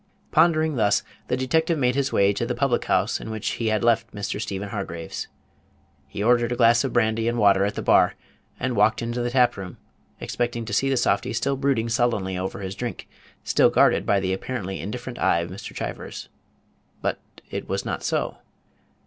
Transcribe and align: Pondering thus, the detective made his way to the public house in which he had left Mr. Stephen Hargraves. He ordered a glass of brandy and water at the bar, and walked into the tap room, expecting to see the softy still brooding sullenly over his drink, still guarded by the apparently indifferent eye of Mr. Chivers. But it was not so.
Pondering 0.31 0.77
thus, 0.77 1.03
the 1.27 1.37
detective 1.37 1.77
made 1.77 1.93
his 1.93 2.11
way 2.11 2.33
to 2.33 2.43
the 2.43 2.55
public 2.55 2.85
house 2.85 3.19
in 3.21 3.29
which 3.29 3.47
he 3.61 3.67
had 3.67 3.83
left 3.83 4.15
Mr. 4.15 4.41
Stephen 4.41 4.69
Hargraves. 4.69 5.27
He 6.07 6.23
ordered 6.23 6.51
a 6.51 6.55
glass 6.55 6.83
of 6.83 6.91
brandy 6.91 7.27
and 7.27 7.37
water 7.37 7.65
at 7.65 7.75
the 7.75 7.83
bar, 7.83 8.15
and 8.59 8.75
walked 8.75 9.03
into 9.03 9.21
the 9.21 9.29
tap 9.29 9.57
room, 9.57 9.77
expecting 10.19 10.65
to 10.65 10.73
see 10.73 10.89
the 10.89 10.97
softy 10.97 11.33
still 11.33 11.55
brooding 11.55 11.87
sullenly 11.87 12.35
over 12.35 12.61
his 12.61 12.73
drink, 12.73 13.07
still 13.43 13.69
guarded 13.69 14.07
by 14.07 14.19
the 14.19 14.33
apparently 14.33 14.79
indifferent 14.79 15.19
eye 15.19 15.41
of 15.41 15.51
Mr. 15.51 15.71
Chivers. 15.71 16.29
But 17.03 17.19
it 17.51 17.69
was 17.69 17.85
not 17.85 18.01
so. 18.03 18.37